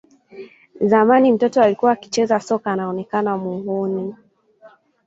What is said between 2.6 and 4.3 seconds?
anaonekana mhuni